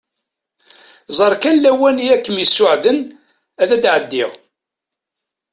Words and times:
Ẓer 1.17 1.33
kan 1.41 1.57
lawan 1.63 1.97
i 2.01 2.07
akem-isuɛden 2.15 2.99
ad 3.61 3.69
d-ɛeddiɣ. 3.81 4.31